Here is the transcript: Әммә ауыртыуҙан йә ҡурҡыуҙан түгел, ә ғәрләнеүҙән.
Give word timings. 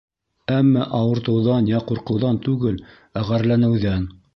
Әммә 0.55 0.85
ауыртыуҙан 1.01 1.71
йә 1.75 1.85
ҡурҡыуҙан 1.93 2.43
түгел, 2.49 2.85
ә 3.23 3.29
ғәрләнеүҙән. 3.33 4.15